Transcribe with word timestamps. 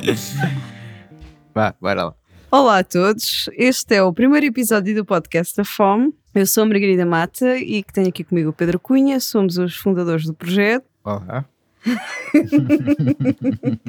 Vá, 1.54 1.74
bora 1.80 2.04
lá. 2.04 2.14
Olá 2.50 2.78
a 2.78 2.84
todos, 2.84 3.50
este 3.52 3.96
é 3.96 4.02
o 4.02 4.12
primeiro 4.12 4.46
episódio 4.46 4.94
do 4.94 5.04
podcast 5.04 5.56
da 5.56 5.64
Fome. 5.64 6.14
Eu 6.34 6.46
sou 6.46 6.62
a 6.62 6.66
Margarida 6.66 7.04
Mata 7.04 7.58
e 7.58 7.82
que 7.82 7.92
tenho 7.92 8.08
aqui 8.08 8.24
comigo 8.24 8.50
o 8.50 8.52
Pedro 8.52 8.80
Cunha, 8.80 9.20
somos 9.20 9.58
os 9.58 9.76
fundadores 9.76 10.24
do 10.24 10.32
projeto 10.32 10.86
Olá. 11.04 11.44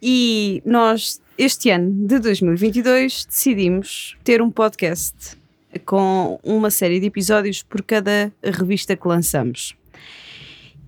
e 0.00 0.62
nós, 0.64 1.20
este 1.36 1.70
ano 1.70 2.06
de 2.06 2.18
2022, 2.20 3.26
decidimos 3.26 4.16
ter 4.22 4.40
um 4.40 4.50
podcast 4.50 5.36
com 5.84 6.38
uma 6.44 6.70
série 6.70 7.00
de 7.00 7.06
episódios 7.06 7.62
por 7.62 7.82
cada 7.82 8.32
revista 8.42 8.96
que 8.96 9.08
lançamos. 9.08 9.74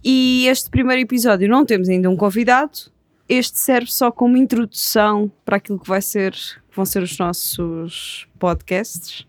E 0.05 0.47
este 0.47 0.71
primeiro 0.71 1.02
episódio 1.02 1.49
não 1.49 1.66
temos 1.66 1.88
ainda 1.88 2.09
um 2.09 2.16
convidado, 2.16 2.95
este 3.29 3.59
serve 3.59 3.91
só 3.91 4.11
como 4.11 4.37
introdução 4.37 5.30
para 5.45 5.57
aquilo 5.57 5.79
que 5.79 5.89
vai 5.89 6.03
ser, 6.03 6.33
que 6.33 6.77
vão 6.77 6.85
ser 6.85 7.03
os 7.03 7.19
nossos 7.19 8.29
podcasts. 8.39 9.27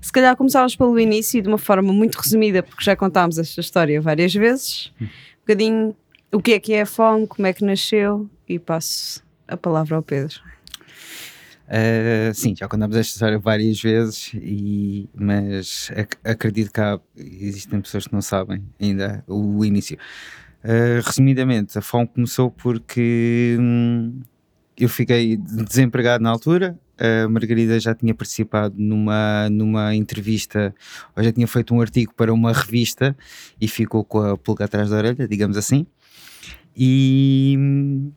Se 0.00 0.12
calhar 0.12 0.36
começávamos 0.36 0.74
pelo 0.74 0.98
início 0.98 1.40
de 1.40 1.48
uma 1.48 1.58
forma 1.58 1.92
muito 1.92 2.16
resumida, 2.16 2.62
porque 2.62 2.84
já 2.84 2.96
contámos 2.96 3.38
esta 3.38 3.60
história 3.60 4.00
várias 4.00 4.34
vezes. 4.34 4.92
Um 5.00 5.06
bocadinho 5.40 5.96
o 6.32 6.40
que 6.40 6.52
é 6.52 6.60
que 6.60 6.72
é 6.72 6.80
a 6.80 6.86
fome, 6.86 7.26
como 7.26 7.46
é 7.46 7.52
que 7.52 7.64
nasceu 7.64 8.28
e 8.48 8.58
passo 8.58 9.22
a 9.46 9.56
palavra 9.56 9.96
ao 9.96 10.02
Pedro. 10.02 10.40
Uh, 11.68 12.34
sim, 12.34 12.54
já 12.56 12.66
contamos 12.66 12.96
esta 12.96 13.12
história 13.12 13.38
várias 13.38 13.80
vezes, 13.80 14.32
e, 14.34 15.08
mas 15.14 15.90
ac 15.94 16.16
acredito 16.24 16.72
que 16.72 16.80
há, 16.80 16.98
existem 17.16 17.80
pessoas 17.80 18.06
que 18.06 18.12
não 18.12 18.22
sabem 18.22 18.62
ainda 18.80 19.22
o 19.26 19.64
início. 19.64 19.96
Uh, 20.64 21.02
resumidamente, 21.04 21.76
a 21.76 21.82
fome 21.82 22.06
começou 22.06 22.50
porque 22.50 23.56
hum, 23.58 24.20
eu 24.76 24.88
fiquei 24.88 25.36
desempregado 25.36 26.22
na 26.22 26.30
altura. 26.30 26.78
A 26.98 27.28
Margarida 27.28 27.80
já 27.80 27.94
tinha 27.94 28.14
participado 28.14 28.76
numa, 28.78 29.48
numa 29.50 29.94
entrevista, 29.94 30.72
ou 31.16 31.22
já 31.22 31.32
tinha 31.32 31.48
feito 31.48 31.74
um 31.74 31.80
artigo 31.80 32.14
para 32.14 32.32
uma 32.32 32.52
revista 32.52 33.16
e 33.60 33.66
ficou 33.66 34.04
com 34.04 34.20
a 34.20 34.38
pulga 34.38 34.66
atrás 34.66 34.90
da 34.90 34.96
orelha, 34.96 35.26
digamos 35.26 35.56
assim. 35.56 35.84
E 36.76 37.56
hum, 37.58 38.12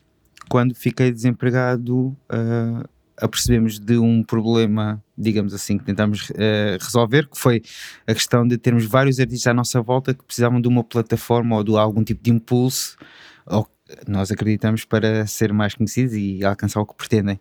quando 0.50 0.76
fiquei 0.76 1.12
desempregado, 1.12 2.16
uh, 2.32 2.88
apercebemos 3.18 3.80
de 3.80 3.98
um 3.98 4.24
problema, 4.24 5.04
digamos 5.18 5.54
assim, 5.54 5.78
que 5.78 5.86
tentámos 5.86 6.30
uh, 6.32 6.78
resolver, 6.80 7.28
que 7.30 7.38
foi 7.38 7.62
a 8.06 8.14
questão 8.14 8.48
de 8.48 8.58
termos 8.58 8.86
vários 8.86 9.20
artistas 9.20 9.48
à 9.48 9.54
nossa 9.54 9.82
volta 9.82 10.14
que 10.14 10.24
precisavam 10.24 10.60
de 10.60 10.68
uma 10.68 10.84
plataforma 10.84 11.56
ou 11.56 11.64
de 11.64 11.76
algum 11.76 12.04
tipo 12.04 12.24
de 12.24 12.32
impulso, 12.32 12.98
ou 13.46 13.68
nós 14.08 14.32
acreditamos, 14.32 14.84
para 14.84 15.26
ser 15.28 15.54
mais 15.54 15.76
conhecidos 15.76 16.14
e 16.14 16.44
alcançar 16.44 16.82
o 16.82 16.86
que 16.86 16.96
pretendem. 16.96 17.40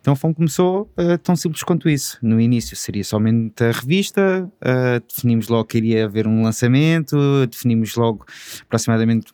Então 0.00 0.14
a 0.14 0.16
FOM 0.16 0.32
começou 0.32 0.90
uh, 0.96 1.18
tão 1.18 1.36
simples 1.36 1.62
quanto 1.62 1.88
isso. 1.88 2.18
No 2.22 2.40
início 2.40 2.76
seria 2.76 3.04
somente 3.04 3.62
a 3.62 3.72
revista, 3.72 4.50
uh, 4.60 5.04
definimos 5.06 5.48
logo 5.48 5.64
que 5.66 5.78
iria 5.78 6.06
haver 6.06 6.26
um 6.26 6.42
lançamento, 6.42 7.46
definimos 7.46 7.94
logo 7.96 8.24
aproximadamente 8.62 9.32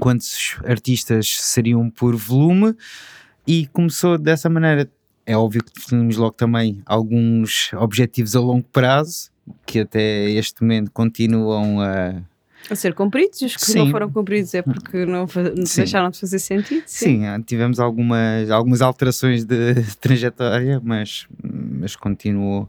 quantos 0.00 0.56
artistas 0.64 1.28
seriam 1.40 1.88
por 1.90 2.16
volume 2.16 2.74
e 3.46 3.66
começou 3.66 4.18
dessa 4.18 4.48
maneira. 4.48 4.90
É 5.24 5.36
óbvio 5.36 5.62
que 5.62 5.72
definimos 5.72 6.16
logo 6.16 6.32
também 6.32 6.82
alguns 6.86 7.72
objetivos 7.74 8.36
a 8.36 8.40
longo 8.40 8.66
prazo, 8.72 9.30
que 9.64 9.80
até 9.80 10.30
este 10.30 10.62
momento 10.62 10.90
continuam 10.90 11.80
a. 11.80 12.22
A 12.68 12.74
ser 12.74 12.94
cumpridos, 12.94 13.40
os 13.42 13.56
que 13.56 13.64
Sim. 13.64 13.78
não 13.78 13.90
foram 13.90 14.10
cumpridos 14.10 14.52
é 14.54 14.62
porque 14.62 15.06
não, 15.06 15.26
Sim. 15.28 15.82
deixaram 15.82 16.10
de 16.10 16.18
fazer 16.18 16.40
sentido. 16.40 16.82
Sim, 16.86 17.24
ah, 17.26 17.40
tivemos 17.40 17.78
algumas, 17.78 18.50
algumas 18.50 18.82
alterações 18.82 19.44
de 19.44 19.74
trajetória, 20.00 20.80
mas, 20.82 21.28
mas 21.42 21.94
continuou 21.94 22.68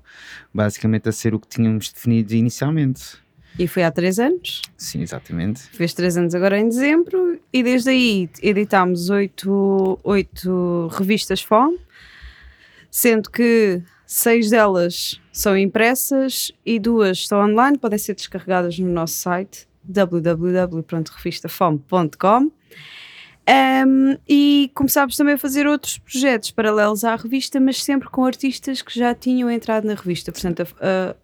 basicamente 0.54 1.10
a 1.10 1.12
ser 1.12 1.34
o 1.34 1.40
que 1.40 1.48
tínhamos 1.48 1.92
definido 1.92 2.34
inicialmente. 2.36 3.18
E 3.60 3.68
foi 3.68 3.84
há 3.84 3.90
três 3.92 4.20
anos. 4.20 4.62
Sim, 4.78 5.02
exatamente. 5.02 5.62
Fez 5.70 5.94
três 5.94 6.16
anos 6.18 6.34
agora 6.36 6.60
em 6.60 6.68
dezembro 6.70 7.40
e 7.52 7.64
desde 7.64 7.90
aí 7.90 8.30
editámos 8.42 9.10
oito, 9.10 10.00
oito 10.04 10.88
revistas 10.96 11.42
FOM, 11.42 11.76
sendo 12.92 13.30
que 13.32 13.82
seis 14.06 14.50
delas 14.52 15.20
são 15.32 15.58
impressas 15.58 16.52
e 16.66 16.78
duas 16.80 17.18
estão 17.20 17.40
online, 17.44 17.78
podem 17.78 17.98
ser 17.98 18.14
descarregadas 18.14 18.78
no 18.80 18.90
nosso 18.90 19.16
site 19.16 19.68
www.revistafome.com 19.84 22.52
Um, 23.50 24.18
e 24.28 24.70
começámos 24.76 25.16
também 25.16 25.36
a 25.36 25.38
fazer 25.38 25.66
outros 25.66 25.98
projetos 26.00 26.52
paralelos 26.52 27.06
à 27.06 27.16
revista, 27.16 27.62
mas 27.62 27.82
sempre 27.82 28.10
com 28.10 28.26
artistas 28.26 28.82
que 28.82 28.94
já 29.00 29.16
tinham 29.16 29.50
entrado 29.50 29.88
na 29.88 29.94
revista. 29.94 30.34
Portanto, 30.34 30.64
a, 30.64 30.66
a- 30.86 31.16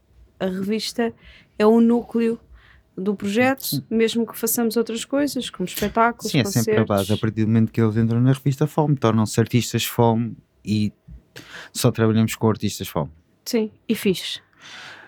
a 0.44 0.50
revista 0.50 1.14
é 1.58 1.66
o 1.66 1.80
núcleo 1.80 2.40
do 2.96 3.16
projeto, 3.16 3.84
mesmo 3.90 4.26
que 4.28 4.38
façamos 4.38 4.78
outras 4.78 5.04
coisas, 5.04 5.50
como 5.50 5.66
espetáculos, 5.66 6.32
Sim, 6.32 6.40
é 6.40 6.46
sempre 6.46 6.78
a 6.78 6.86
base. 6.86 7.12
A 7.12 7.18
partir 7.18 7.42
do 7.42 7.48
momento 7.48 7.72
que 7.72 7.82
eles 7.82 7.98
entram 7.98 8.22
na 8.22 8.34
revista 8.34 8.68
FOM, 8.68 8.94
tornam-se 8.94 9.40
artistas 9.40 9.84
FOM 9.86 10.34
e 10.64 10.92
só 11.72 11.92
trabalhamos 11.92 12.36
com 12.36 12.48
artistas 12.50 12.88
FOM. 12.88 13.10
Sim, 13.46 13.72
e 13.90 13.96
fixe. 13.96 14.42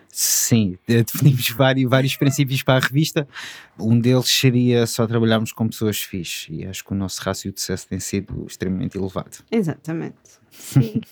Sim, 0.08 0.78
eh, 0.88 1.02
definimos 1.04 1.50
vários, 1.50 1.90
vários 1.90 2.16
princípios 2.16 2.62
para 2.62 2.82
a 2.82 2.88
revista. 2.88 3.28
Um 3.78 4.00
deles 4.00 4.26
seria 4.26 4.86
só 4.86 5.06
trabalharmos 5.06 5.52
com 5.52 5.68
pessoas 5.68 5.98
fixe 5.98 6.54
e 6.54 6.66
acho 6.66 6.82
que 6.82 6.92
o 6.92 6.96
nosso 6.96 7.20
rácio 7.22 7.52
de 7.52 7.60
sucesso 7.60 7.86
tem 7.86 8.00
sido 8.00 8.46
extremamente 8.46 8.96
elevado. 8.96 9.44
Exatamente. 9.50 10.16
Sim. 10.50 11.02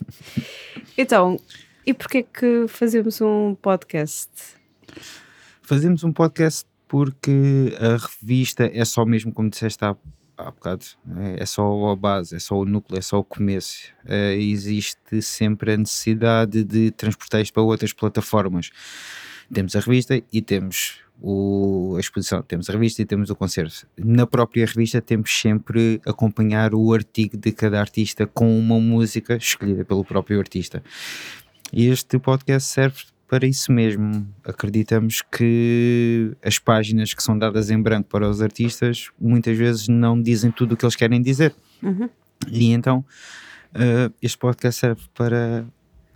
então, 0.96 1.38
e 1.86 1.92
porquê 1.92 2.22
que 2.22 2.66
fazemos 2.68 3.20
um 3.20 3.54
podcast? 3.54 4.30
Fazemos 5.62 6.04
um 6.04 6.12
podcast 6.12 6.66
porque 6.88 7.74
a 7.78 7.96
revista 7.96 8.70
é 8.72 8.84
só 8.84 9.04
mesmo, 9.04 9.32
como 9.32 9.50
disseste 9.50 9.84
há, 9.84 9.96
há 10.36 10.50
bocado, 10.50 10.84
é 11.16 11.42
é 11.42 11.46
só 11.46 11.90
a 11.90 11.96
base, 11.96 12.36
é 12.36 12.38
só 12.38 12.56
o 12.58 12.64
núcleo, 12.64 12.98
é 12.98 13.02
só 13.02 13.18
o 13.18 13.24
começo. 13.24 13.92
Eh, 14.06 14.36
existe 14.36 15.20
sempre 15.20 15.72
a 15.72 15.76
necessidade 15.76 16.64
de 16.64 16.90
transportar 16.90 17.40
isto 17.40 17.52
para 17.52 17.62
outras 17.62 17.92
plataformas. 17.92 18.70
Temos 19.52 19.76
a 19.76 19.80
revista 19.80 20.22
e 20.32 20.40
temos 20.40 21.00
o, 21.20 21.94
a 21.96 22.00
exposição, 22.00 22.42
temos 22.42 22.68
a 22.68 22.72
revista 22.72 23.02
e 23.02 23.04
temos 23.04 23.30
o 23.30 23.36
concerto. 23.36 23.86
Na 23.96 24.26
própria 24.26 24.66
revista 24.66 25.00
temos 25.00 25.30
sempre 25.38 26.00
acompanhar 26.06 26.74
o 26.74 26.92
artigo 26.92 27.36
de 27.36 27.52
cada 27.52 27.80
artista 27.80 28.26
com 28.26 28.58
uma 28.58 28.78
música 28.80 29.36
escolhida 29.36 29.84
pelo 29.84 30.04
próprio 30.04 30.38
artista. 30.38 30.82
E 31.74 31.86
este 31.88 32.18
podcast 32.18 32.68
serve 32.70 32.98
para 33.26 33.46
isso 33.46 33.72
mesmo. 33.72 34.26
Acreditamos 34.44 35.22
que 35.22 36.32
as 36.42 36.58
páginas 36.58 37.12
que 37.14 37.22
são 37.22 37.36
dadas 37.36 37.70
em 37.70 37.80
branco 37.80 38.08
para 38.08 38.28
os 38.28 38.40
artistas 38.40 39.08
muitas 39.20 39.56
vezes 39.56 39.88
não 39.88 40.20
dizem 40.20 40.50
tudo 40.50 40.72
o 40.72 40.76
que 40.76 40.84
eles 40.84 40.94
querem 40.96 41.20
dizer. 41.20 41.54
Uhum. 41.82 42.08
E 42.48 42.70
então 42.72 43.04
eh, 43.74 44.10
este 44.22 44.38
podcast 44.38 44.78
serve 44.80 45.02
para 45.14 45.64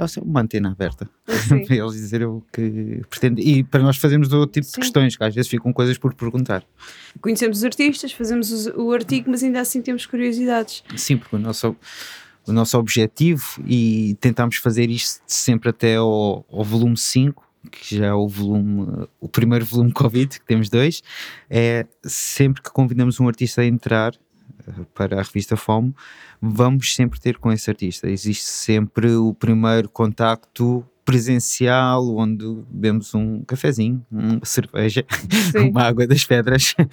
seja, 0.06 0.20
uma 0.24 0.42
antena 0.42 0.70
aberta 0.70 1.10
para 1.66 1.74
eles 1.74 1.92
dizerem 1.94 2.26
o 2.28 2.40
que 2.52 3.00
pretendem 3.10 3.48
e 3.48 3.64
para 3.64 3.82
nós 3.82 3.96
fazermos 3.96 4.32
outro 4.32 4.52
tipo 4.52 4.66
Sim. 4.66 4.72
de 4.74 4.80
questões, 4.80 5.16
que 5.16 5.24
às 5.24 5.34
vezes 5.34 5.50
ficam 5.50 5.72
coisas 5.72 5.98
por 5.98 6.14
perguntar. 6.14 6.62
Conhecemos 7.20 7.58
os 7.58 7.64
artistas, 7.64 8.12
fazemos 8.12 8.52
os- 8.52 8.66
o 8.76 8.92
artigo, 8.92 9.28
mas 9.30 9.42
ainda 9.42 9.60
assim 9.60 9.82
temos 9.82 10.06
curiosidades. 10.06 10.84
Sim, 10.96 11.16
porque 11.16 11.34
o 11.34 11.38
nosso, 11.38 11.74
o 12.48 12.52
nosso 12.52 12.78
objetivo, 12.78 13.44
e 13.66 14.16
tentamos 14.20 14.56
fazer 14.56 14.90
isto 14.90 15.20
sempre 15.26 15.70
até 15.70 15.96
ao, 15.96 16.44
ao 16.50 16.64
volume 16.64 16.96
5, 16.96 17.46
que 17.70 17.96
já 17.96 18.06
é 18.06 18.12
o 18.12 18.26
volume, 18.26 19.06
o 19.20 19.28
primeiro 19.28 19.64
volume 19.64 19.92
Covid, 19.92 20.38
que 20.38 20.46
temos 20.46 20.68
dois, 20.68 21.02
é 21.50 21.86
sempre 22.02 22.62
que 22.62 22.70
convidamos 22.70 23.20
um 23.20 23.28
artista 23.28 23.60
a 23.60 23.66
entrar 23.66 24.14
eh, 24.66 24.72
para 24.94 25.20
a 25.20 25.22
revista 25.22 25.56
FOMO, 25.56 25.94
vamos 26.40 26.94
sempre 26.94 27.20
ter 27.20 27.38
com 27.38 27.52
esse 27.52 27.68
artista. 27.68 28.08
Existe 28.08 28.46
sempre 28.46 29.14
o 29.14 29.34
primeiro 29.34 29.88
contacto 29.88 30.84
presencial, 31.04 32.16
onde 32.16 32.44
bebemos 32.68 33.14
um 33.14 33.42
cafezinho, 33.42 34.04
uma 34.10 34.44
cerveja, 34.44 35.04
uma 35.70 35.82
água 35.82 36.06
das 36.06 36.24
pedras. 36.24 36.74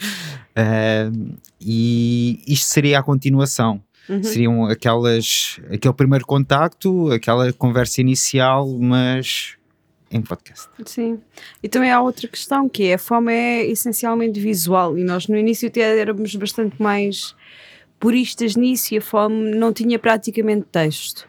Eh, 0.57 1.11
e 1.59 2.41
isto 2.47 2.67
seria 2.67 2.99
a 2.99 3.03
continuação. 3.03 3.83
Uhum. 4.07 4.23
Seriam 4.23 4.65
aquelas, 4.65 5.59
aquele 5.71 5.93
primeiro 5.93 6.25
contacto, 6.25 7.11
aquela 7.11 7.51
conversa 7.53 8.01
inicial, 8.01 8.67
mas 8.67 9.57
em 10.11 10.21
podcast. 10.21 10.69
Sim. 10.85 11.19
E 11.61 11.67
também 11.67 11.91
há 11.91 12.01
outra 12.01 12.27
questão 12.27 12.69
que 12.69 12.85
é 12.85 12.93
a 12.93 12.97
fome 12.97 13.33
é 13.33 13.65
essencialmente 13.65 14.39
visual 14.39 14.97
e 14.97 15.03
nós 15.03 15.27
no 15.27 15.37
início 15.37 15.67
até 15.67 15.99
éramos 15.99 16.35
bastante 16.35 16.81
mais 16.81 17.35
puristas 17.99 18.55
nisso 18.55 18.93
e 18.93 18.97
a 18.97 19.01
fome 19.01 19.55
não 19.55 19.73
tinha 19.73 19.97
praticamente 19.97 20.67
texto. 20.71 21.27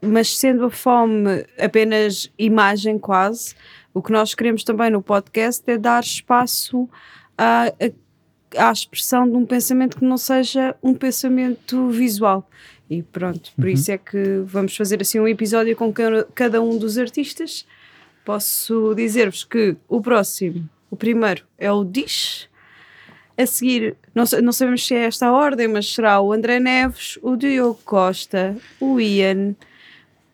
Mas 0.00 0.36
sendo 0.38 0.66
a 0.66 0.70
fome 0.70 1.44
apenas 1.58 2.30
imagem 2.38 2.98
quase, 2.98 3.54
o 3.92 4.02
que 4.02 4.12
nós 4.12 4.34
queremos 4.34 4.64
também 4.64 4.90
no 4.90 5.02
podcast 5.02 5.62
é 5.70 5.76
dar 5.76 6.02
espaço 6.02 6.88
à, 7.36 7.66
à, 7.66 7.90
à 8.56 8.70
expressão 8.72 9.28
de 9.28 9.36
um 9.36 9.44
pensamento 9.46 9.96
que 9.98 10.04
não 10.04 10.16
seja 10.16 10.74
um 10.82 10.94
pensamento 10.94 11.88
visual. 11.90 12.48
E 12.90 13.02
pronto, 13.02 13.52
por 13.56 13.64
Uhum. 13.66 13.70
isso 13.70 13.90
é 13.90 13.98
que 13.98 14.42
vamos 14.44 14.76
fazer 14.76 15.00
assim 15.00 15.18
um 15.18 15.26
episódio 15.28 15.74
com 15.76 15.92
ca- 15.92 16.26
cada 16.34 16.60
um 16.60 16.76
dos 16.76 16.98
artistas. 16.98 17.64
Posso 18.24 18.94
dizer-vos 18.94 19.44
que 19.44 19.76
o 19.88 20.00
próximo, 20.00 20.68
o 20.90 20.96
primeiro, 20.96 21.44
é 21.58 21.72
o 21.72 21.84
Dish. 21.84 22.48
A 23.36 23.46
seguir, 23.46 23.96
não, 24.14 24.24
não 24.42 24.52
sabemos 24.52 24.86
se 24.86 24.94
é 24.94 25.04
esta 25.06 25.26
a 25.26 25.32
ordem, 25.32 25.66
mas 25.66 25.92
será 25.92 26.20
o 26.20 26.32
André 26.32 26.60
Neves, 26.60 27.18
o 27.22 27.34
Diogo 27.36 27.80
Costa, 27.84 28.54
o 28.78 29.00
Ian, 29.00 29.56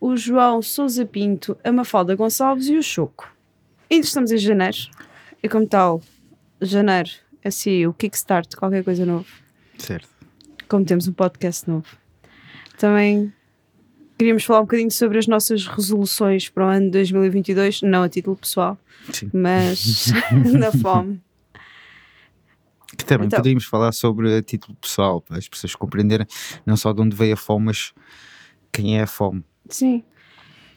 o 0.00 0.16
João 0.16 0.60
Sousa 0.60 1.06
Pinto, 1.06 1.56
a 1.62 1.70
Mafalda 1.70 2.14
Gonçalves 2.16 2.66
e 2.68 2.76
o 2.76 2.82
Choco. 2.82 3.32
Ainda 3.90 4.04
estamos 4.04 4.32
em 4.32 4.36
janeiro. 4.38 4.76
E 5.42 5.48
como 5.48 5.66
tal, 5.66 6.02
janeiro, 6.60 7.10
assim, 7.44 7.86
o 7.86 7.92
Kickstart, 7.92 8.54
qualquer 8.56 8.82
coisa 8.84 9.04
novo. 9.06 9.26
Certo. 9.78 10.08
Como 10.68 10.84
temos 10.84 11.08
um 11.08 11.12
podcast 11.12 11.68
novo. 11.68 11.86
Também 12.78 13.32
queríamos 14.18 14.44
falar 14.44 14.60
um 14.60 14.64
bocadinho 14.64 14.90
sobre 14.90 15.18
as 15.18 15.26
nossas 15.26 15.66
resoluções 15.66 16.48
para 16.48 16.66
o 16.66 16.68
ano 16.68 16.86
de 16.86 16.90
2022, 16.92 17.82
não 17.82 18.02
a 18.02 18.08
título 18.08 18.36
pessoal, 18.36 18.78
Sim. 19.12 19.30
mas 19.32 20.06
na 20.52 20.72
fome. 20.72 21.20
Que 22.96 23.04
também 23.04 23.26
Então- 23.26 23.38
poderíamos 23.38 23.64
falar 23.64 23.92
sobre 23.92 24.34
a 24.36 24.42
título 24.42 24.76
pessoal, 24.80 25.20
para 25.20 25.38
as 25.38 25.48
pessoas 25.48 25.74
compreenderem 25.74 26.26
não 26.66 26.76
só 26.76 26.92
de 26.92 27.00
onde 27.00 27.14
veio 27.16 27.34
a 27.34 27.36
fome, 27.36 27.66
mas 27.66 27.92
quem 28.72 28.98
é 28.98 29.02
a 29.02 29.06
fome. 29.06 29.44
Sim. 29.68 30.02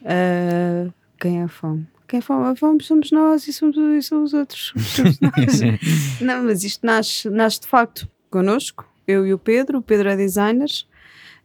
Ah, 0.04 0.88
quem 1.20 1.40
é 1.40 1.44
a 1.44 1.48
fome? 1.48 1.86
Quem 2.12 2.18
é 2.18 2.20
a 2.20 2.22
fome? 2.22 2.44
A 2.50 2.54
fome 2.54 2.82
somos 2.82 3.10
nós 3.10 3.48
e 3.48 3.54
somos, 3.54 3.74
e 3.74 4.14
os 4.14 4.34
outros. 4.34 4.74
Somos 4.84 5.18
nós. 5.18 6.20
Não, 6.20 6.44
mas 6.44 6.62
isto 6.62 6.84
nasce, 6.84 7.30
nasce 7.30 7.60
de 7.60 7.66
facto 7.66 8.06
connosco, 8.28 8.86
eu 9.08 9.26
e 9.26 9.32
o 9.32 9.38
Pedro. 9.38 9.78
O 9.78 9.82
Pedro 9.82 10.10
é 10.10 10.14
designer, 10.16 10.68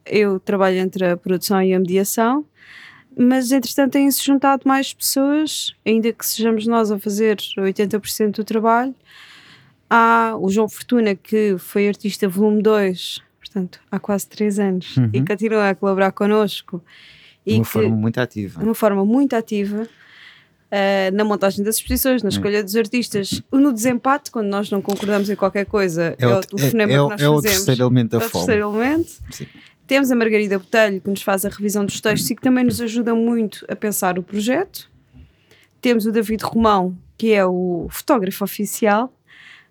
eu 0.06 0.42
trabalho 0.42 0.76
entre 0.80 1.06
a 1.06 1.16
produção 1.16 1.62
e 1.64 1.74
a 1.74 1.80
mediação, 1.80 2.44
mas 3.18 3.54
entretanto 3.54 3.94
têm-se 3.94 4.22
juntado 4.22 4.64
mais 4.68 4.94
pessoas, 4.94 5.74
ainda 5.86 6.12
que 6.12 6.26
sejamos 6.26 6.68
nós 6.68 6.92
a 6.92 7.00
fazer 7.00 7.38
80% 7.58 8.32
do 8.36 8.44
trabalho. 8.44 8.94
Há 9.90 10.36
o 10.38 10.50
João 10.50 10.68
Fortuna, 10.68 11.16
que 11.16 11.56
foi 11.58 11.88
artista 11.88 12.28
volume 12.28 12.62
2, 12.62 13.22
portanto, 13.40 13.80
há 13.90 13.98
quase 14.00 14.28
3 14.28 14.60
anos, 14.60 14.98
e 15.14 15.20
Uhum. 15.20 15.26
continua 15.26 15.70
a 15.70 15.76
colaborar 15.76 16.12
connosco. 16.12 16.84
De 17.46 17.54
E 17.54 17.56
uma 17.56 17.64
que- 17.64 17.70
forma 17.72 17.96
muito 17.96 18.20
ativa. 18.20 18.60
de 18.60 18.66
uma 18.66 18.76
forma 18.76 19.06
muito 19.06 19.34
ativa 19.34 19.88
eh, 20.72 21.12
na 21.12 21.24
montagem 21.24 21.64
das 21.64 21.76
exposições, 21.78 22.22
Hum. 22.22 22.26
na 22.26 22.30
escolha 22.30 22.64
dos 22.64 22.76
artistas, 22.76 23.42
no 23.52 23.72
desempate, 23.74 24.30
quando 24.32 24.48
nós 24.48 24.70
não 24.70 24.82
concordamos 24.82 25.30
em 25.30 25.36
qualquer 25.36 25.66
coisa, 25.66 26.16
é, 26.18 26.28
o 26.28 26.42
telefonema 26.42 26.92
é, 26.92 26.96
é, 26.96 26.98
que 26.98 27.10
nós 27.10 27.22
é 27.22 27.30
o 27.30 27.36
fazemos. 27.36 27.56
terceiro 27.58 27.82
elemento 27.84 28.16
É 28.16 28.20
da 28.20 28.26
o 28.26 28.30
fome. 28.30 28.46
terceiro 28.46 28.70
elemento. 28.70 29.12
Sim. 29.32 29.48
Temos 29.86 30.12
a 30.12 30.16
Margarida 30.16 30.60
Botelho, 30.60 31.00
que 31.00 31.10
nos 31.10 31.22
faz 31.22 31.46
a 31.46 31.50
revisão 31.50 31.86
dos 31.86 32.02
textos 32.02 32.30
e 32.30 32.36
que 32.36 32.42
também 32.42 32.66
nos 32.66 32.82
ajuda 32.82 33.16
muito 33.16 33.66
a 33.70 33.76
pensar 33.76 34.20
o 34.20 34.24
projeto. 34.24 34.90
Temos 35.80 36.06
o 36.06 36.12
David 36.12 36.44
Romão, 36.44 36.98
que 37.18 37.32
é 37.34 37.46
o 37.46 37.88
fotógrafo 37.90 38.44
oficial 38.44 39.14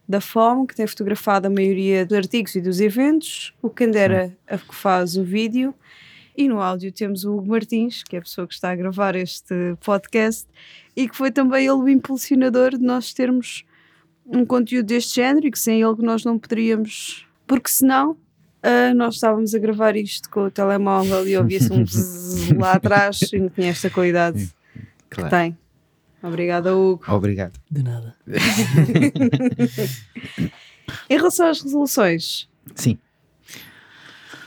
da 0.09 0.21
FOM, 0.21 0.65
que 0.67 0.75
tem 0.75 0.87
fotografado 0.87 1.49
a 1.49 1.51
maioria 1.51 2.07
dos 2.07 2.17
artigos 2.17 2.55
e 2.55 2.61
dos 2.63 2.81
eventos. 2.81 3.53
O 3.61 3.69
Candera, 3.69 4.33
que 4.49 4.75
faz 4.75 5.17
o 5.17 5.23
vídeo. 5.25 5.75
E 6.37 6.49
no 6.49 6.61
áudio 6.61 6.93
temos 6.93 7.25
o 7.25 7.37
Hugo 7.37 7.49
Martins, 7.49 8.03
que 8.03 8.17
é 8.17 8.19
a 8.19 8.23
pessoa 8.23 8.47
que 8.47 8.55
está 8.55 8.71
a 8.71 8.77
gravar 8.77 9.15
este 9.17 9.55
podcast 9.85 10.47
e 10.95 11.09
que 11.09 11.17
foi 11.17 11.31
também 11.31 11.63
ele 11.65 11.71
o 11.73 11.89
impulsionador 11.89 12.77
de 12.77 12.85
nós 12.85 13.13
termos 13.15 13.65
um 14.27 14.45
conteúdo 14.45 14.87
deste 14.87 15.17
género 15.17 15.47
e 15.47 15.51
que 15.51 15.59
sem 15.59 15.81
ele 15.83 15.97
nós 16.03 16.25
não 16.25 16.39
poderíamos, 16.39 17.27
porque 17.47 17.71
senão 17.71 18.17
ah, 18.63 18.93
nós 18.95 19.15
estávamos 19.15 19.55
a 19.55 19.59
gravar 19.59 19.97
isto 19.97 20.29
com 20.29 20.47
o 20.47 20.51
telemóvel 20.51 21.27
e 21.29 21.37
ouvia-se 21.37 21.73
um 21.73 21.83
bzzz 21.85 22.51
lá 22.59 22.73
atrás 22.73 23.21
e 23.33 23.39
não 23.39 23.49
tinha 23.49 23.69
esta 23.71 23.89
qualidade 23.89 24.51
que 25.09 25.17
Claro. 25.17 25.31
tem. 25.31 25.57
Obrigada, 26.23 26.75
Hugo. 26.77 27.03
Obrigado. 27.09 27.59
De 27.71 27.83
nada. 27.85 28.17
Em 31.09 31.17
relação 31.17 31.49
às 31.49 31.61
resoluções, 31.61 32.49
Sim. 32.75 32.99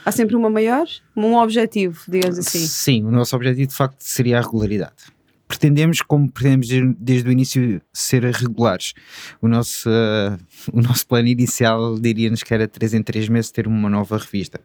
Há 0.04 0.12
sempre 0.12 0.36
uma 0.36 0.50
maior, 0.50 0.86
um 1.16 1.36
objetivo, 1.36 2.00
digamos 2.08 2.38
assim. 2.38 2.58
Sim, 2.58 3.04
o 3.04 3.10
nosso 3.10 3.34
objetivo 3.36 3.68
de 3.68 3.74
facto 3.74 4.00
seria 4.00 4.38
a 4.38 4.42
regularidade. 4.42 4.94
Pretendemos, 5.46 6.00
como 6.02 6.30
pretendemos 6.30 6.68
desde, 6.96 7.28
o 7.28 7.32
início, 7.32 7.82
ser 7.92 8.22
regulares. 8.24 8.94
O 9.42 9.48
nosso, 9.48 9.90
eh, 9.90 10.38
o 10.72 10.80
nosso 10.80 11.06
plano 11.06 11.26
inicial 11.26 11.98
diria-nos 11.98 12.42
que 12.42 12.54
era 12.54 12.68
3 12.68 12.94
em 12.94 13.02
3 13.02 13.28
meses 13.28 13.50
ter 13.50 13.66
uma 13.66 13.90
nova 13.90 14.16
revista. 14.16 14.60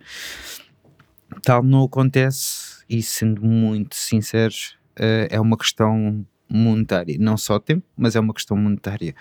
Tal 1.42 1.64
não 1.64 1.84
acontece 1.84 2.84
e, 2.88 3.02
sendo 3.02 3.44
muito 3.44 3.96
sinceros, 3.96 4.78
eh, 4.96 5.28
é 5.32 5.40
uma 5.40 5.58
questão 5.58 6.24
monetária. 6.48 7.18
Não 7.20 7.36
só 7.36 7.58
tempo, 7.60 7.84
mas 7.98 8.16
é 8.16 8.20
uma 8.20 8.34
questão 8.34 8.56
monetária. 8.56 9.16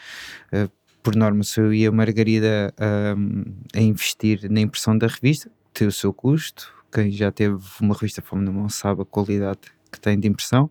Eh, 0.52 0.68
por 1.02 1.14
norma, 1.14 1.42
sou 1.44 1.64
eu 1.64 1.74
e 1.74 1.86
a 1.86 1.92
Margarida 1.92 2.72
ahm, 2.78 3.42
a 3.74 3.80
investir 3.80 4.50
na 4.50 4.60
impressão 4.60 4.96
da 4.96 5.06
revista, 5.06 5.50
tem 5.74 5.88
o 5.88 5.92
seu 5.92 6.12
custo. 6.12 6.72
Quem 6.92 7.10
já 7.10 7.30
teve 7.30 7.58
uma 7.80 7.94
revista 7.94 8.22
Fome 8.22 8.44
na 8.44 8.52
mão 8.52 8.68
sabe 8.68 9.02
a 9.02 9.04
qualidade 9.04 9.60
que 9.90 10.00
tem 10.00 10.18
de 10.18 10.28
impressão 10.28 10.70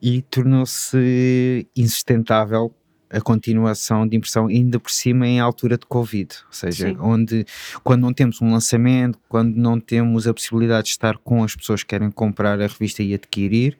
e 0.00 0.22
tornou-se 0.22 1.66
insustentável 1.74 2.74
a 3.08 3.20
continuação 3.20 4.06
de 4.06 4.16
impressão, 4.16 4.48
ainda 4.48 4.78
por 4.80 4.90
cima 4.90 5.26
em 5.26 5.40
altura 5.40 5.78
de 5.78 5.86
Covid, 5.86 6.34
ou 6.46 6.52
seja, 6.52 6.88
Sim. 6.88 6.96
onde 7.00 7.46
quando 7.82 8.02
não 8.02 8.12
temos 8.12 8.42
um 8.42 8.50
lançamento, 8.50 9.18
quando 9.28 9.56
não 9.56 9.78
temos 9.80 10.26
a 10.26 10.34
possibilidade 10.34 10.86
de 10.86 10.90
estar 10.90 11.16
com 11.18 11.42
as 11.42 11.54
pessoas 11.54 11.82
que 11.82 11.88
querem 11.88 12.10
comprar 12.10 12.60
a 12.60 12.66
revista 12.66 13.02
e 13.02 13.14
adquirir, 13.14 13.78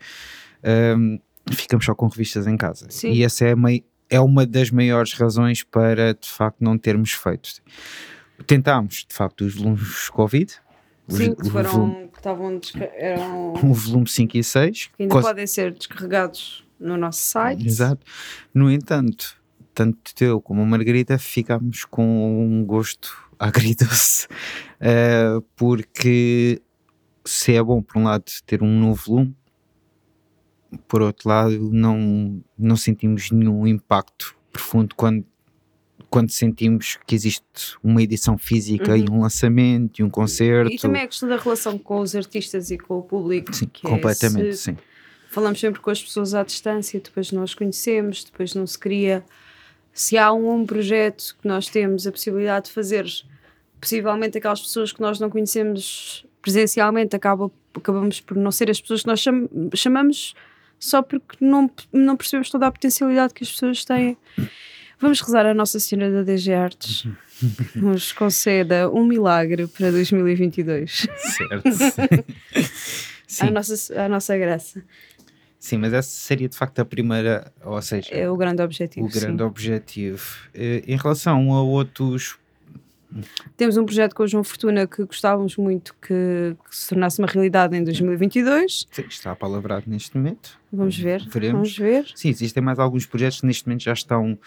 hum, 0.96 1.18
ficamos 1.52 1.84
só 1.84 1.94
com 1.94 2.06
revistas 2.06 2.46
em 2.46 2.56
casa. 2.56 2.86
Sim. 2.88 3.12
E 3.12 3.24
essa 3.24 3.44
é, 3.44 3.54
é 4.08 4.20
uma 4.20 4.46
das 4.46 4.70
maiores 4.70 5.12
razões 5.12 5.62
para 5.64 6.14
de 6.14 6.28
facto 6.28 6.58
não 6.60 6.78
termos 6.78 7.12
feito. 7.12 7.50
Tentámos, 8.46 9.04
de 9.08 9.14
facto, 9.14 9.42
os 9.42 9.54
volumes 9.54 10.08
Covid, 10.10 10.52
os- 11.08 11.16
Sim, 11.16 11.34
que 11.34 11.46
o 11.46 11.50
foram, 11.50 11.70
volume- 11.70 12.08
que 12.08 12.16
estavam, 12.18 12.60
eram, 12.94 13.52
o 13.54 13.54
volume 13.74 14.08
5 14.08 14.36
e 14.36 14.44
6, 14.44 14.86
que 14.96 15.02
ainda 15.04 15.20
podem 15.20 15.46
ser 15.46 15.72
descarregados 15.72 16.64
no 16.78 16.96
nosso 16.96 17.20
site. 17.20 17.66
Exato. 17.66 18.04
No 18.52 18.70
entanto, 18.70 19.36
tanto 19.72 20.12
eu 20.22 20.40
como 20.40 20.62
a 20.62 20.66
Margarida 20.66 21.18
ficámos 21.18 21.84
com 21.84 22.44
um 22.44 22.64
gosto 22.64 23.16
agridoce, 23.38 24.26
eh, 24.80 25.38
porque 25.56 26.60
se 27.24 27.54
é 27.54 27.62
bom, 27.62 27.82
por 27.82 27.98
um 27.98 28.04
lado, 28.04 28.24
ter 28.46 28.62
um 28.62 28.80
novo 28.80 29.02
volume, 29.06 29.36
por 30.88 31.00
outro 31.02 31.28
lado, 31.28 31.70
não, 31.72 32.42
não 32.58 32.76
sentimos 32.76 33.30
nenhum 33.30 33.66
impacto 33.66 34.36
profundo 34.52 34.94
quando, 34.94 35.24
quando 36.10 36.30
sentimos 36.30 36.98
que 37.06 37.14
existe 37.14 37.76
uma 37.82 38.02
edição 38.02 38.38
física 38.38 38.96
e 38.96 39.04
um 39.10 39.20
lançamento 39.22 39.98
e 40.00 40.02
um 40.02 40.10
concerto. 40.10 40.68
Uhum. 40.70 40.74
E 40.76 40.78
também 40.78 41.02
a 41.02 41.06
questão 41.06 41.28
da 41.28 41.36
relação 41.36 41.76
com 41.78 42.00
os 42.00 42.14
artistas 42.14 42.70
e 42.70 42.78
com 42.78 42.98
o 42.98 43.02
público. 43.02 43.52
Sim, 43.54 43.68
é 43.84 43.88
completamente, 43.88 44.56
se- 44.56 44.62
sim. 44.62 44.76
falamos 45.30 45.58
sempre 45.60 45.80
com 45.80 45.90
as 45.90 46.02
pessoas 46.02 46.34
à 46.34 46.42
distância, 46.42 47.00
depois 47.00 47.32
nós 47.32 47.54
conhecemos, 47.54 48.24
depois 48.24 48.54
não 48.54 48.66
se 48.66 48.78
cria. 48.78 49.24
Se 49.92 50.16
há 50.18 50.32
um, 50.32 50.60
um 50.60 50.66
projeto 50.66 51.36
que 51.40 51.48
nós 51.48 51.68
temos 51.68 52.06
a 52.06 52.12
possibilidade 52.12 52.66
de 52.66 52.72
fazer, 52.72 53.06
possivelmente 53.80 54.38
aquelas 54.38 54.60
pessoas 54.60 54.92
que 54.92 55.00
nós 55.00 55.18
não 55.20 55.30
conhecemos 55.30 56.24
presencialmente, 56.42 57.16
acaba, 57.16 57.50
acabamos 57.74 58.20
por 58.20 58.36
não 58.36 58.52
ser 58.52 58.70
as 58.70 58.80
pessoas 58.80 59.00
que 59.02 59.06
nós 59.08 59.20
cham- 59.20 59.48
chamamos 59.74 60.34
só 60.78 61.02
porque 61.02 61.36
não, 61.40 61.70
não 61.92 62.16
percebemos 62.16 62.50
toda 62.50 62.66
a 62.66 62.70
potencialidade 62.70 63.32
que 63.34 63.42
as 63.42 63.50
pessoas 63.50 63.84
têm. 63.84 64.16
Vamos 65.00 65.20
rezar 65.20 65.44
a 65.46 65.54
Nossa 65.54 65.78
Senhora 65.78 66.10
da 66.10 66.22
DG 66.22 66.52
Artes, 66.54 67.06
que 67.72 67.78
nos 67.78 68.12
conceda 68.12 68.90
um 68.90 69.04
milagre 69.04 69.66
para 69.66 69.90
2022. 69.90 71.06
Certo. 71.16 71.68
A 73.28 73.28
sim, 73.28 73.50
nossa, 73.50 74.00
a 74.04 74.08
nossa 74.08 74.38
graça. 74.38 74.82
sim, 75.58 75.76
mas 75.78 75.92
essa 75.92 76.08
seria 76.08 76.48
de 76.48 76.56
facto 76.56 76.78
a 76.78 76.84
primeira, 76.84 77.52
ou 77.64 77.82
seja, 77.82 78.08
É 78.14 78.30
o 78.30 78.36
grande 78.36 78.62
objetivo. 78.62 79.04
o 79.04 79.10
grande 79.10 79.38
sim. 79.42 79.44
objetivo. 79.44 80.24
Eh, 80.54 80.84
Em 80.86 80.96
relação 80.96 81.52
a 81.52 81.60
outros. 81.60 82.38
Temos 83.56 83.76
um 83.76 83.84
projeto 83.84 84.14
com 84.14 84.22
o 84.22 84.26
João 84.28 84.44
Fortuna 84.44 84.86
que 84.86 85.04
gostávamos 85.04 85.56
muito 85.56 85.94
que, 86.00 86.56
que 86.68 86.76
se 86.76 86.88
tornasse 86.88 87.18
uma 87.18 87.28
realidade 87.28 87.76
em 87.76 87.82
2022. 87.84 88.86
Sim, 88.90 89.04
está 89.08 89.32
apalavrado 89.32 89.84
neste 89.88 90.16
momento. 90.16 90.58
Vamos 90.72 90.98
ver. 90.98 91.26
Veremos. 91.28 91.52
Vamos 91.52 91.78
ver. 91.78 92.06
Sim, 92.14 92.28
existem 92.28 92.62
mais 92.62 92.78
alguns 92.78 93.06
projetos 93.06 93.40
que 93.40 93.46
neste 93.46 93.66
momento 93.66 93.82
já 93.82 93.92
estão 93.92 94.38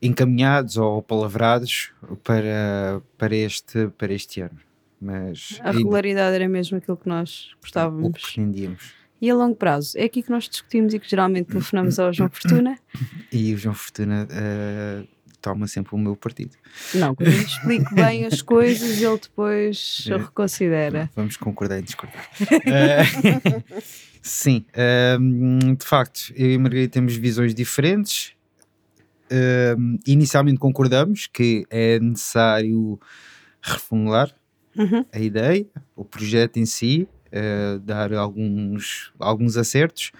encaminhados 0.00 0.76
ou 0.76 1.02
palavrados 1.02 1.92
para, 2.22 3.02
para, 3.16 3.34
este, 3.34 3.88
para 3.98 4.12
este 4.12 4.40
ano. 4.40 4.58
Mas 5.00 5.58
A 5.62 5.70
regularidade 5.70 6.34
era 6.34 6.48
mesmo 6.48 6.78
aquilo 6.78 6.96
que 6.96 7.08
nós 7.08 7.46
o 7.52 7.54
que 7.56 7.62
gostávamos. 7.62 8.20
pretendíamos. 8.20 8.92
E 9.20 9.28
a 9.30 9.34
longo 9.34 9.56
prazo? 9.56 9.98
É 9.98 10.04
aqui 10.04 10.22
que 10.22 10.30
nós 10.30 10.48
discutimos 10.48 10.94
e 10.94 10.98
que 11.00 11.08
geralmente 11.08 11.46
telefonamos 11.46 11.98
ao 11.98 12.12
João 12.12 12.30
Fortuna. 12.30 12.78
E 13.32 13.52
o 13.52 13.58
João 13.58 13.74
Fortuna 13.74 14.26
eh, 14.30 15.04
toma 15.40 15.66
sempre 15.66 15.94
o 15.94 15.98
meu 15.98 16.16
partido. 16.16 16.56
Não, 16.94 17.14
quando 17.14 17.28
eu 17.28 17.42
explico 17.42 17.94
bem 17.94 18.24
as 18.24 18.42
coisas, 18.42 19.00
ele 19.00 19.18
depois 19.18 20.04
É. 20.10 20.16
reconsidera. 20.16 21.10
Vamos 21.14 21.36
concordar 21.36 21.78
em 21.78 21.82
discordar. 21.82 22.28
Eh, 22.66 23.02
sim, 24.22 24.64
ehm, 24.74 25.74
de 25.78 25.84
facto, 25.86 26.32
eu 26.36 26.50
e 26.52 26.58
Margarida 26.58 26.92
temos 26.92 27.14
visões 27.16 27.54
diferentes. 27.54 28.32
Ehm, 29.30 29.96
inicialmente 30.06 30.58
concordamos 30.58 31.26
que 31.26 31.64
é 31.70 31.98
necessário 32.00 32.98
reformular 33.62 34.34
Uhum. 34.76 35.04
a 35.12 35.18
ideia, 35.18 35.66
o 35.96 36.04
projeto 36.04 36.58
em 36.58 36.66
si, 36.66 37.08
eh, 37.32 37.78
dar 37.82 38.12
alguns, 38.14 39.12
alguns 39.18 39.56
acertos. 39.56 40.12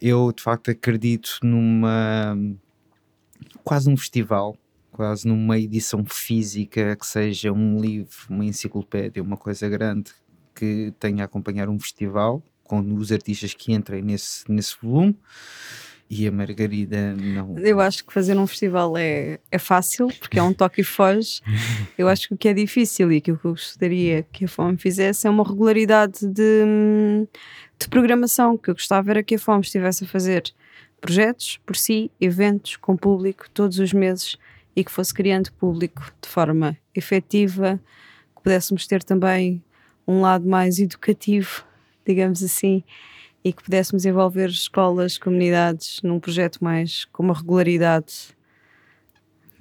Eu 0.00 0.32
de 0.32 0.42
facto 0.42 0.70
acredito 0.70 1.38
numa 1.42 2.36
quase 3.64 3.88
um 3.88 3.96
festival, 3.96 4.56
quase 4.90 5.26
numa 5.26 5.58
edição 5.58 6.04
física 6.04 6.96
que 6.96 7.06
seja 7.06 7.52
um 7.52 7.80
livro, 7.80 8.10
uma 8.28 8.44
enciclopédia, 8.44 9.22
uma 9.22 9.36
coisa 9.36 9.68
grande 9.68 10.12
que 10.54 10.92
tenha 10.98 11.24
a 11.24 11.26
acompanhar 11.26 11.68
um 11.68 11.80
festival 11.80 12.42
com 12.64 12.80
os 12.94 13.10
artistas 13.10 13.54
que 13.54 13.72
entrem 13.72 14.02
nesse, 14.02 14.50
nesse 14.50 14.76
volume. 14.80 15.16
E 16.14 16.28
a 16.28 16.32
Margarida 16.32 17.14
não. 17.14 17.58
Eu 17.58 17.80
acho 17.80 18.04
que 18.04 18.12
fazer 18.12 18.36
um 18.36 18.46
festival 18.46 18.98
é, 18.98 19.38
é 19.50 19.58
fácil, 19.58 20.08
porque 20.20 20.38
é 20.38 20.42
um 20.42 20.52
toque 20.52 20.82
e 20.82 20.84
foge. 20.84 21.40
Eu 21.96 22.06
acho 22.06 22.28
que 22.28 22.34
o 22.34 22.36
que 22.36 22.48
é 22.48 22.52
difícil 22.52 23.10
e 23.10 23.16
aquilo 23.16 23.38
que 23.38 23.46
eu 23.46 23.52
gostaria 23.52 24.22
que 24.30 24.44
a 24.44 24.48
FOM 24.48 24.76
fizesse 24.76 25.26
é 25.26 25.30
uma 25.30 25.42
regularidade 25.42 26.26
de, 26.26 26.64
hum, 26.66 27.26
de 27.78 27.88
programação. 27.88 28.58
que 28.58 28.68
eu 28.68 28.74
gostava 28.74 29.10
era 29.10 29.22
que 29.22 29.36
a 29.36 29.38
FOM 29.38 29.60
estivesse 29.60 30.04
a 30.04 30.06
fazer 30.06 30.52
projetos 31.02 31.58
por 31.66 31.76
si, 31.76 32.10
eventos 32.20 32.76
com 32.76 32.96
público 32.96 33.50
todos 33.50 33.78
os 33.80 33.92
meses 33.92 34.38
e 34.74 34.82
que 34.84 34.90
fosse 34.90 35.12
criando 35.12 35.52
público 35.52 36.02
de 36.22 36.28
forma 36.28 36.78
efetiva, 36.94 37.78
que 38.34 38.42
pudéssemos 38.42 38.86
ter 38.86 39.02
também 39.02 39.62
um 40.06 40.20
lado 40.20 40.48
mais 40.48 40.78
educativo, 40.78 41.64
digamos 42.06 42.42
assim, 42.42 42.82
e 43.44 43.52
que 43.52 43.62
pudéssemos 43.64 44.06
envolver 44.06 44.48
escolas, 44.48 45.18
comunidades 45.18 46.00
num 46.02 46.20
projeto 46.20 46.62
mais 46.62 47.04
com 47.06 47.24
uma 47.24 47.34
regularidade 47.34 48.34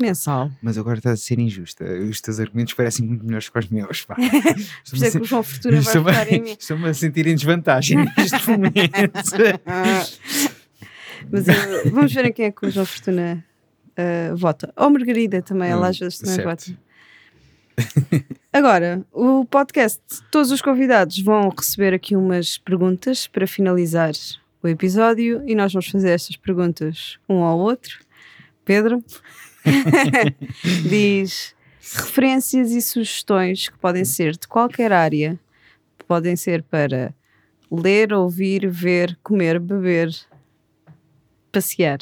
mensal. 0.02 0.52
Mas 0.62 0.78
agora 0.78 0.98
está 0.98 1.12
a 1.12 1.16
ser 1.16 1.40
injusta. 1.40 1.86
Os 1.86 2.20
teus 2.20 2.40
argumentos 2.40 2.74
parecem 2.74 3.06
muito 3.06 3.24
melhores 3.24 3.48
que 3.48 3.60
os 3.60 3.70
meus. 3.70 4.04
Pá. 4.04 4.16
Por 4.16 4.26
isso 4.28 5.06
é 5.06 5.12
que 5.12 5.18
o 5.18 5.24
João 5.24 5.44
Fortuna 5.44 5.80
vai 5.80 5.82
Estou-me 5.82 6.38
em 6.38 6.42
mim. 6.42 6.56
estou-me 6.60 6.90
a 6.90 6.94
sentir 6.94 7.28
em 7.28 7.36
desvantagem 7.36 7.98
neste 8.18 8.50
momento. 8.50 8.82
Mas 11.30 11.48
uh, 11.48 11.90
vamos 11.92 12.14
ver 12.14 12.26
em 12.26 12.34
quem 12.34 12.46
é 12.46 12.52
que 12.52 12.66
o 12.66 12.70
João 12.70 12.86
Fortuna 12.86 13.44
uh, 13.98 14.36
vota. 14.36 14.72
Ou 14.76 14.90
Margarida 14.90 15.42
também, 15.42 15.70
ela 15.70 15.88
Hum, 15.88 15.90
às 15.90 16.00
vezes 16.00 16.20
também 16.20 16.36
certo. 16.36 16.48
vota. 16.48 16.82
Agora, 18.54 19.06
o 19.12 19.46
podcast, 19.46 20.02
todos 20.30 20.52
os 20.52 20.62
convidados 20.62 21.20
vão 21.20 21.50
receber 21.50 21.94
aqui 21.94 22.16
umas 22.16 22.58
perguntas 22.58 23.28
para 23.28 23.48
finalizar 23.48 24.12
o 24.62 24.68
episódio 24.68 25.42
e 25.48 25.56
nós 25.56 25.74
vamos 25.74 25.88
fazer 25.88 26.12
estas 26.12 26.36
perguntas 26.36 27.18
um 27.28 27.44
ao 27.44 27.58
outro. 27.58 28.00
Pedro 28.66 29.04
diz 30.88 31.56
referências 31.82 32.72
e 32.72 32.82
sugestões 32.82 33.70
que 33.70 33.78
podem 33.80 34.06
ser 34.06 34.34
de 34.34 34.48
qualquer 34.48 34.92
área, 34.92 35.40
podem 36.12 36.36
ser 36.36 36.62
para 36.62 37.16
ler, 37.72 38.12
ouvir, 38.12 38.70
ver, 38.70 39.18
comer, 39.24 39.60
beber, 39.60 40.10
passear. 41.52 42.00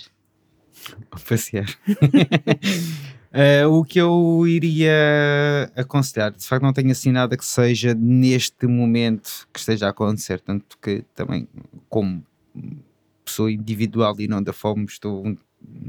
Passear. 1.28 1.66
Eh, 3.32 3.64
o 3.68 3.84
que 3.86 4.00
eu 4.02 4.44
iria 4.48 5.72
aconselhar, 5.76 6.32
de 6.32 6.44
facto, 6.44 6.64
não 6.64 6.74
tenho 6.74 6.90
assim 6.90 7.12
nada 7.12 7.38
que 7.38 7.46
seja 7.46 7.94
neste 7.94 8.66
momento 8.66 9.48
que 9.54 9.60
esteja 9.60 9.86
a 9.86 9.90
acontecer, 9.92 10.40
tanto 10.40 10.76
que 10.82 11.04
também, 11.14 11.48
como 11.88 12.26
pessoa 13.24 13.52
individual 13.52 14.16
e 14.20 14.28
não 14.28 14.42
da 14.42 14.52
fome, 14.52 14.86
estou 14.86 15.28
um 15.28 15.38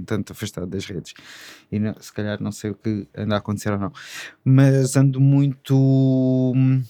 tanto 0.05 0.33
afastado 0.35 0.67
das 0.67 0.85
redes 0.85 1.15
e 1.73 1.79
não- 1.79 1.95
se 1.99 2.13
calhar 2.13 2.43
não 2.43 2.53
sei 2.53 2.73
o 2.73 2.75
que 2.75 3.07
anda 3.17 3.37
a 3.37 3.39
acontecer 3.39 3.73
ou 3.73 3.79
não, 3.79 3.93
mas 4.45 4.95
ando 4.97 5.19
muito, 5.19 5.75
hum, 6.55 6.83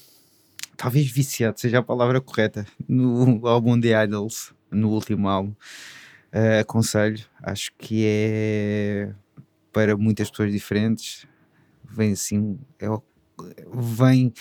talvez 0.77 1.09
viciado, 1.09 1.61
seja 1.61 1.79
a 1.79 1.83
palavra 1.83 2.21
correta, 2.21 2.67
no 2.89 3.47
álbum 3.47 3.81
The 3.81 4.03
Idols, 4.05 4.53
no 4.69 4.89
último 4.91 5.29
álbum. 5.29 5.55
Uh, 6.33 6.61
aconselho, 6.61 7.25
acho 7.43 7.73
que 7.77 8.05
é 8.07 9.13
para 9.73 9.97
muitas 9.97 10.31
pessoas 10.31 10.53
diferentes. 10.53 11.27
Vem 11.85 12.13
assim, 12.13 12.59
é 12.79 12.87
vem 13.73 14.33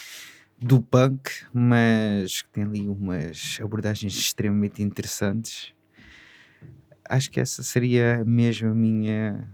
do 0.57 0.81
punk, 0.81 1.31
mas 1.53 2.41
que 2.41 2.49
tem 2.49 2.63
ali 2.63 2.87
umas 2.87 3.57
abordagens 3.61 4.13
extremamente 4.13 4.83
interessantes. 4.83 5.73
Acho 7.07 7.31
que 7.31 7.39
essa 7.39 7.63
seria 7.63 8.23
mesmo 8.23 8.69
a 8.69 8.75
minha 8.75 9.49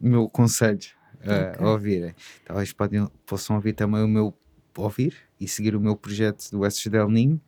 o 0.00 0.08
meu 0.08 0.28
conselho 0.28 0.80
a 1.20 1.52
Ok. 1.52 1.66
ouvirem. 1.66 2.14
Talvez 2.44 2.72
podem, 2.72 3.06
possam 3.26 3.56
ouvir 3.56 3.74
também 3.74 4.02
o 4.02 4.08
meu 4.08 4.34
ouvir 4.76 5.14
e 5.38 5.46
seguir 5.46 5.76
o 5.76 5.80
meu 5.80 5.96
projeto 5.96 6.50
do 6.50 6.60
Del 6.90 7.08
Ninho 7.10 7.40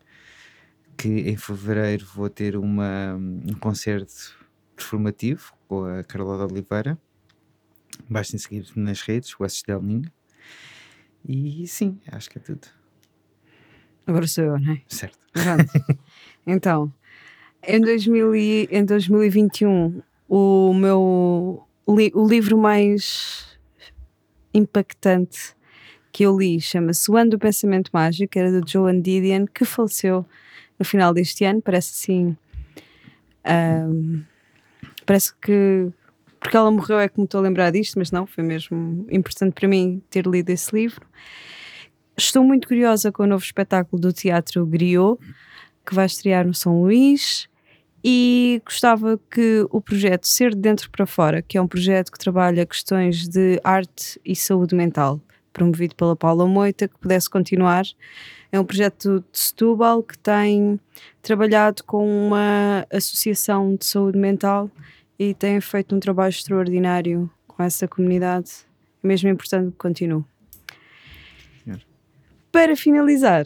que 0.97 1.09
em 1.09 1.37
fevereiro 1.37 2.07
vou 2.15 2.29
ter 2.31 2.57
uma, 2.57 3.15
um 3.15 3.55
concerto 3.61 4.13
performativo 4.77 5.53
com 5.69 5.85
a 5.85 6.03
Carla 6.05 6.47
de 6.47 6.53
Oliveira. 6.53 6.99
Bastem 8.09 8.39
seguir 8.39 8.67
nas 8.77 9.01
redes, 9.03 9.33
o 9.39 9.47
Del 9.67 9.83
Ninho. 9.83 10.11
E 11.27 11.67
sim, 11.67 11.99
acho 12.11 12.29
que 12.29 12.39
é 12.39 12.41
tudo. 12.41 12.67
Agora 14.07 14.27
sou 14.27 14.45
eu, 14.45 14.59
não 14.59 14.73
é? 14.75 14.83
Certo. 14.89 15.19
Pronto. 15.33 15.99
então, 16.47 16.93
em, 17.67 17.81
2000 17.81 18.35
e- 18.35 18.69
em 18.71 18.85
2021, 18.85 20.03
o 20.29 20.75
meu 20.75 21.67
li- 21.89 22.13
o 22.15 22.27
livro 22.29 22.59
mais 22.59 23.59
impactante 24.53 25.55
que 26.13 26.25
eu 26.25 26.37
li 26.39 26.61
chama-se 26.61 27.11
O 27.11 27.17
Ano 27.17 27.31
do 27.33 27.39
Pensamento 27.39 27.91
Mágico, 27.93 28.39
era 28.39 28.61
do 28.61 28.69
Joan 28.69 29.01
Didion, 29.01 29.47
que 29.47 29.65
faleceu 29.65 30.25
no 30.79 30.85
final 30.85 31.13
deste 31.13 31.45
ano. 31.45 31.61
Parece 31.63 31.93
assim. 31.93 32.37
ahm, 33.45 34.23
parece 35.07 35.35
que. 35.41 35.89
Porque 36.41 36.57
ela 36.57 36.71
morreu 36.71 36.99
é 36.99 37.09
que 37.09 37.19
me 37.19 37.25
estou 37.25 37.41
a 37.41 37.43
lembrar 37.43 37.71
disto, 37.71 37.99
mas 37.99 38.11
não, 38.11 38.27
foi 38.27 38.45
mesmo 38.45 39.07
importante 39.11 39.55
para 39.55 39.67
mim 39.67 40.03
ter 40.11 40.27
lido 40.27 40.51
esse 40.51 40.75
livro. 40.75 41.07
Estou 42.17 42.45
muito 42.45 42.69
curiosa 42.69 43.11
com 43.11 43.23
o 43.23 43.27
novo 43.27 43.43
espetáculo 43.43 44.01
do 44.01 44.13
Teatro 44.13 44.65
Griot, 44.67 45.19
que 45.87 45.95
vai 45.95 46.05
estrear 46.05 46.47
no 46.47 46.53
São 46.53 46.83
Luís, 46.83 47.49
e 48.05 48.61
gostava 48.65 49.19
que 49.31 49.67
o 49.71 49.81
projeto 49.81 50.29
Ser 50.29 50.51
de 50.55 50.61
Dentro 50.61 50.91
para 50.91 51.07
Fora, 51.07 51.41
que 51.41 51.57
é 51.57 51.63
um 51.63 51.67
projeto 51.67 52.13
que 52.13 52.19
trabalha 52.19 52.67
questões 52.67 53.27
de 53.27 53.59
arte 53.65 54.21
e 54.23 54.37
saúde 54.37 54.75
mental, 54.75 55.19
promovido 55.55 55.95
pela 55.95 56.15
Paula 56.15 56.47
Moita, 56.47 56.87
que 56.87 56.99
pudesse 56.99 57.31
continuar. 57.31 57.85
É 58.53 58.61
um 58.61 58.65
projeto 58.65 59.25
de 59.33 59.39
Setúbal 59.39 60.03
que 60.03 60.19
tem 60.19 60.79
trabalhado 61.23 61.83
com 61.85 62.07
uma 62.27 62.87
associação 62.93 63.75
de 63.77 63.87
saúde 63.87 64.19
mental 64.19 64.71
e 65.19 65.33
tem 65.33 65.59
feito 65.61 65.95
um 65.95 66.01
trabalho 66.01 66.31
extraordinário 66.31 67.31
com 67.47 67.63
essa 67.63 67.89
comunidade. 67.89 68.51
É 69.03 69.07
mesmo 69.07 69.31
importante 69.31 69.71
que 69.71 69.79
continue. 69.79 70.25
Senhor. 71.65 71.81
Para 72.53 72.77
finalizar, 72.77 73.45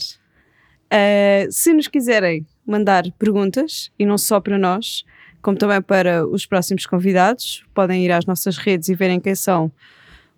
eh, 0.91 1.47
se 1.51 1.73
nos 1.73 1.89
quiserem 1.89 2.47
mandar 2.67 3.05
perguntas, 3.19 3.91
e 3.99 4.05
não 4.05 4.19
só 4.19 4.41
para 4.41 4.59
nós, 4.59 5.05
como 5.41 5.57
também 5.57 5.81
para 5.81 6.27
os 6.27 6.47
próximos 6.47 6.87
convidados, 6.87 7.65
podem 7.75 8.05
ir 8.05 8.13
às 8.13 8.27
nossas 8.27 8.57
redes 8.57 8.89
e 8.89 8.95
verem 8.95 9.21
quem 9.21 9.35
são 9.35 9.71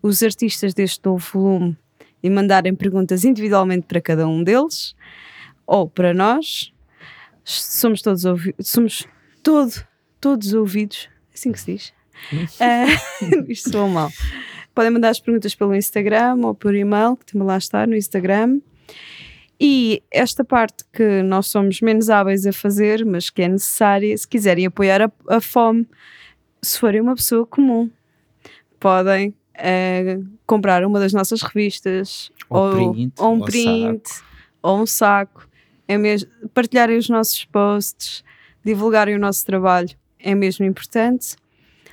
os 0.03 0.23
artistas 0.23 0.75
deste 0.75 1.05
novo 1.05 1.25
volume 1.33 1.77
e 2.23 2.31
mandarem 2.31 2.75
perguntas 2.75 3.25
individualmente 3.25 3.87
para 3.87 4.01
cada 4.01 4.27
um 4.27 4.43
deles 4.43 4.95
ou 5.67 5.89
para 5.89 6.13
nós. 6.13 6.73
Somos 7.45 8.03
todos 8.03 8.25
ouvidos, 8.25 8.69
somos 8.69 9.07
todo, 9.43 9.73
todos 10.21 10.53
ouvidos, 10.53 11.09
é 11.31 11.35
assim 11.35 11.53
que 11.53 11.61
se 11.61 11.73
diz. 11.73 11.93
Ah, 12.61 12.85
isto 13.49 13.71
soa 13.71 13.89
mal. 13.89 14.11
Podem 14.75 14.91
mandar 14.91 15.09
as 15.09 15.19
perguntas 15.19 15.55
pelo 15.55 15.75
Instagram 15.75 16.37
ou 16.45 16.55
por 16.55 16.75
e-mail, 16.75 17.17
que 17.17 17.25
também 17.25 17.47
lá 17.47 17.57
está 17.57 17.87
no 17.87 17.97
Instagram. 17.97 18.61
E 19.59 20.03
esta 20.11 20.45
parte 20.45 20.85
que 20.93 21.23
nós 21.23 21.47
somos 21.47 21.81
menos 21.81 22.11
hábeis 22.11 22.47
a 22.47 22.53
fazer, 22.53 23.05
mas 23.05 23.31
que 23.31 23.43
é 23.43 23.49
necessária, 23.49 24.17
se 24.17 24.29
quiserem 24.29 24.67
apoiar 24.67 25.03
a, 25.03 25.13
a 25.29 25.41
fome, 25.41 25.87
se 26.63 26.79
forem 26.79 27.01
uma 27.01 27.15
pessoa 27.15 27.47
comum, 27.47 27.91
podem 28.79 29.35
comprar 30.47 30.85
uma 30.85 30.99
das 30.99 31.13
nossas 31.13 31.43
revistas, 31.43 32.31
Ou 32.49 32.93
print, 32.93 33.13
ou 33.19 33.35
um 33.35 33.39
ou 33.39 33.45
print, 33.45 34.03
ou 34.63 34.81
um 34.81 34.87
saco, 34.87 35.49
é 35.87 35.97
mesmo, 35.99 36.31
partilharem 36.55 36.97
os 36.97 37.09
nossos 37.09 37.45
posts, 37.45 38.25
divulgarem 38.65 39.15
o 39.15 39.19
nosso 39.19 39.45
trabalho, 39.45 39.91
é 40.19 40.35
mesmo 40.35 40.65
importante. 40.65 41.37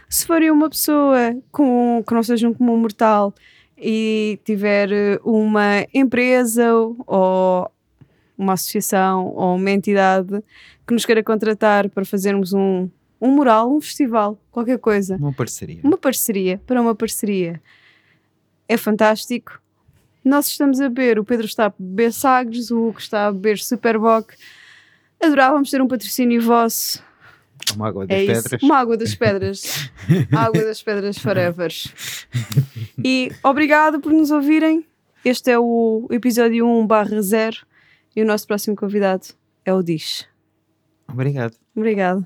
Se 0.09 0.25
forem 0.25 0.51
uma 0.51 0.69
pessoa 0.69 1.35
com, 1.51 2.03
que 2.07 2.13
não 2.13 2.23
seja 2.23 2.47
um 2.47 2.53
comum 2.53 2.77
mortal 2.77 3.33
e 3.77 4.39
tiver 4.45 4.91
eh, 4.91 5.19
uma 5.23 5.85
empresa 5.93 6.73
ou 6.73 7.69
uma 8.37 8.53
associação 8.53 9.27
ou 9.35 9.55
uma 9.55 9.71
entidade 9.71 10.43
que 10.87 10.93
nos 10.93 11.05
queira 11.05 11.23
contratar 11.23 11.89
para 11.89 12.05
fazermos 12.05 12.53
um, 12.53 12.89
um 13.19 13.31
mural, 13.31 13.71
um 13.75 13.81
festival, 13.81 14.39
qualquer 14.51 14.77
coisa. 14.79 15.15
Uma 15.17 15.33
parceria. 15.33 15.79
Uma 15.83 15.97
parceria, 15.97 16.61
para 16.65 16.81
uma 16.81 16.93
parceria. 16.95 17.61
É 18.67 18.77
fantástico. 18.77 19.59
Nós 20.23 20.47
estamos 20.47 20.79
a 20.81 20.89
beber, 20.89 21.17
o 21.19 21.23
Pedro 21.23 21.45
está 21.45 21.67
a 21.67 21.73
beber 21.77 22.11
Sagres, 22.11 22.69
o 22.69 22.87
Hugo 22.89 22.99
está 22.99 23.27
a 23.27 23.31
beber 23.31 23.57
Superboc. 23.59 24.33
Adorávamos 25.21 25.71
ter 25.71 25.81
um 25.81 25.87
patrocínio 25.87 26.41
vosso. 26.41 27.01
Uma 27.75 27.87
água 27.87 28.05
das 28.05 28.17
É 28.17 28.23
isso, 28.23 28.43
pedras. 28.43 28.61
uma 28.63 28.77
água 28.77 28.97
das 28.97 29.15
pedras. 29.15 29.91
água 30.31 30.63
das 30.63 30.83
pedras 30.83 31.17
forever. 31.17 31.73
E 33.03 33.31
obrigado 33.43 33.99
por 33.99 34.11
nos 34.11 34.31
ouvirem. 34.31 34.85
Este 35.25 35.51
é 35.51 35.59
o 35.59 36.07
episódio 36.11 36.65
1 36.67 36.85
barra 36.87 37.21
0 37.21 37.57
e 38.15 38.21
o 38.21 38.25
nosso 38.25 38.45
próximo 38.47 38.75
convidado 38.75 39.27
é 39.65 39.73
o 39.73 39.81
Dish. 39.81 40.27
Obrigado. 41.07 41.55
Obrigado. 41.75 42.25